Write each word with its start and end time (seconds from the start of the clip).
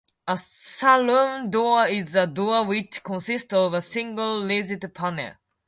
A 0.27 0.35
saloon 0.35 1.51
door 1.51 1.85
is 1.85 2.15
a 2.15 2.25
door 2.25 2.63
which 2.65 3.03
consists 3.03 3.53
of 3.53 3.75
a 3.75 3.83
single 3.83 4.43
rigid 4.43 4.91
panel 4.95 5.33